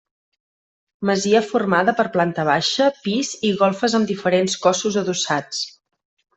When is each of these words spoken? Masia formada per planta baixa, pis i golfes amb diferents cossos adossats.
Masia 1.09 1.41
formada 1.49 1.95
per 1.99 2.07
planta 2.15 2.47
baixa, 2.49 2.89
pis 3.05 3.31
i 3.51 3.53
golfes 3.63 3.99
amb 4.01 4.13
diferents 4.15 4.59
cossos 4.67 4.99
adossats. 5.07 5.65